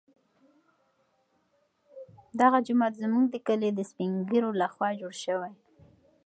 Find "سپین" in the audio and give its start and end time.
3.89-4.11